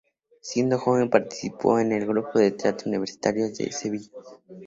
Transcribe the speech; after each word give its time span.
Siendo 0.41 0.79
joven 0.79 1.11
participó 1.11 1.77
en 1.77 1.91
el 1.91 2.07
Grupo 2.07 2.39
de 2.39 2.49
Teatro 2.49 2.89
Universitario 2.89 3.49
de 3.51 3.71
Sevilla. 3.71 4.09